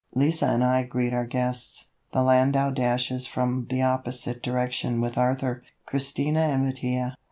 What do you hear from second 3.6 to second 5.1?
the opposite direction